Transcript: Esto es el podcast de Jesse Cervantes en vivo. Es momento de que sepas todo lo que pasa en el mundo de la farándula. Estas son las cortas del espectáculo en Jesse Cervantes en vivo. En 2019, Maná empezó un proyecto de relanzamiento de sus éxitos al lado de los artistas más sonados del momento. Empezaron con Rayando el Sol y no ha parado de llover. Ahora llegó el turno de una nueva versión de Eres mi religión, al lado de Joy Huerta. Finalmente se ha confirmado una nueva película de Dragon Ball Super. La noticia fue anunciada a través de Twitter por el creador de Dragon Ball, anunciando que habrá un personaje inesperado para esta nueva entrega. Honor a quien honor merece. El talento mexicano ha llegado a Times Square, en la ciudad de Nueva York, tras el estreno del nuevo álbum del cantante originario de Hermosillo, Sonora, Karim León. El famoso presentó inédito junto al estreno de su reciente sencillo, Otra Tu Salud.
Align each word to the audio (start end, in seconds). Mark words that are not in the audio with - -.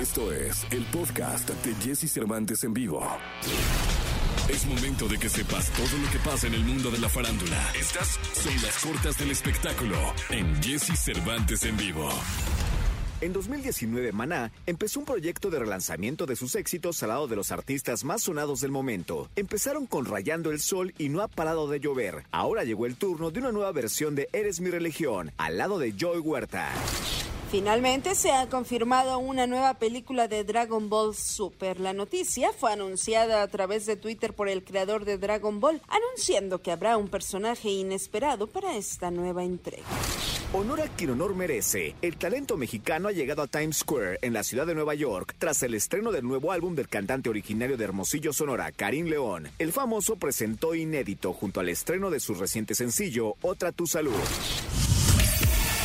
Esto 0.00 0.32
es 0.32 0.66
el 0.70 0.82
podcast 0.86 1.50
de 1.50 1.74
Jesse 1.74 2.10
Cervantes 2.10 2.64
en 2.64 2.72
vivo. 2.72 3.06
Es 4.48 4.64
momento 4.64 5.06
de 5.06 5.18
que 5.18 5.28
sepas 5.28 5.70
todo 5.72 5.98
lo 6.02 6.10
que 6.10 6.18
pasa 6.20 6.46
en 6.46 6.54
el 6.54 6.64
mundo 6.64 6.90
de 6.90 6.98
la 6.98 7.10
farándula. 7.10 7.70
Estas 7.78 8.18
son 8.32 8.54
las 8.62 8.78
cortas 8.78 9.18
del 9.18 9.30
espectáculo 9.30 9.96
en 10.30 10.62
Jesse 10.62 10.98
Cervantes 10.98 11.64
en 11.64 11.76
vivo. 11.76 12.08
En 13.20 13.34
2019, 13.34 14.12
Maná 14.12 14.50
empezó 14.64 15.00
un 15.00 15.04
proyecto 15.04 15.50
de 15.50 15.58
relanzamiento 15.58 16.24
de 16.24 16.34
sus 16.34 16.54
éxitos 16.54 17.02
al 17.02 17.10
lado 17.10 17.28
de 17.28 17.36
los 17.36 17.52
artistas 17.52 18.02
más 18.02 18.22
sonados 18.22 18.62
del 18.62 18.70
momento. 18.70 19.28
Empezaron 19.36 19.84
con 19.84 20.06
Rayando 20.06 20.50
el 20.50 20.60
Sol 20.60 20.94
y 20.96 21.10
no 21.10 21.20
ha 21.20 21.28
parado 21.28 21.68
de 21.68 21.78
llover. 21.78 22.24
Ahora 22.30 22.64
llegó 22.64 22.86
el 22.86 22.96
turno 22.96 23.30
de 23.30 23.40
una 23.40 23.52
nueva 23.52 23.72
versión 23.72 24.14
de 24.14 24.30
Eres 24.32 24.62
mi 24.62 24.70
religión, 24.70 25.30
al 25.36 25.58
lado 25.58 25.78
de 25.78 25.92
Joy 25.92 26.20
Huerta. 26.20 26.72
Finalmente 27.50 28.14
se 28.14 28.30
ha 28.30 28.48
confirmado 28.48 29.18
una 29.18 29.48
nueva 29.48 29.74
película 29.74 30.28
de 30.28 30.44
Dragon 30.44 30.88
Ball 30.88 31.16
Super. 31.16 31.80
La 31.80 31.92
noticia 31.92 32.52
fue 32.52 32.72
anunciada 32.72 33.42
a 33.42 33.48
través 33.48 33.86
de 33.86 33.96
Twitter 33.96 34.34
por 34.34 34.48
el 34.48 34.62
creador 34.62 35.04
de 35.04 35.18
Dragon 35.18 35.58
Ball, 35.58 35.82
anunciando 35.88 36.62
que 36.62 36.70
habrá 36.70 36.96
un 36.96 37.08
personaje 37.08 37.68
inesperado 37.68 38.46
para 38.46 38.76
esta 38.76 39.10
nueva 39.10 39.42
entrega. 39.42 39.82
Honor 40.52 40.82
a 40.82 40.88
quien 40.88 41.10
honor 41.10 41.34
merece. 41.34 41.96
El 42.02 42.16
talento 42.18 42.56
mexicano 42.56 43.08
ha 43.08 43.12
llegado 43.12 43.42
a 43.42 43.48
Times 43.48 43.78
Square, 43.78 44.20
en 44.22 44.32
la 44.32 44.44
ciudad 44.44 44.66
de 44.66 44.76
Nueva 44.76 44.94
York, 44.94 45.34
tras 45.36 45.60
el 45.64 45.74
estreno 45.74 46.12
del 46.12 46.24
nuevo 46.24 46.52
álbum 46.52 46.76
del 46.76 46.88
cantante 46.88 47.30
originario 47.30 47.76
de 47.76 47.82
Hermosillo, 47.82 48.32
Sonora, 48.32 48.70
Karim 48.70 49.06
León. 49.06 49.48
El 49.58 49.72
famoso 49.72 50.14
presentó 50.14 50.76
inédito 50.76 51.32
junto 51.32 51.58
al 51.58 51.68
estreno 51.68 52.10
de 52.10 52.20
su 52.20 52.34
reciente 52.34 52.76
sencillo, 52.76 53.34
Otra 53.42 53.72
Tu 53.72 53.88
Salud. 53.88 54.14